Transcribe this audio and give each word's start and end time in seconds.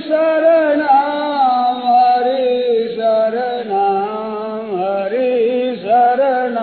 शरण। 0.00 0.43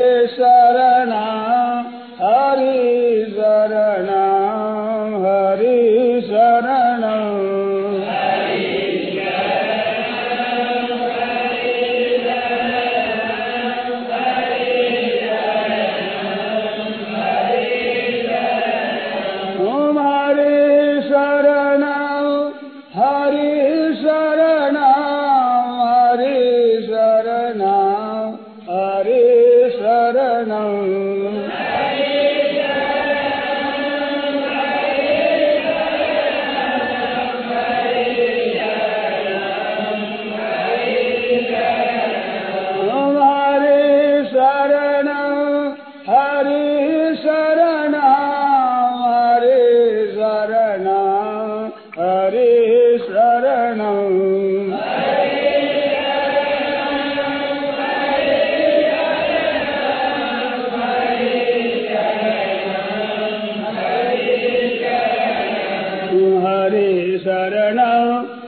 हरे 67.26 67.26
शरण 67.26 67.80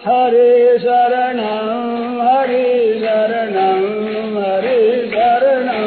हरे 0.06 0.78
शरण 0.80 1.40
हरे 2.20 2.66
शरण 3.00 3.56
हरे 4.38 5.08
शरण 5.08 5.84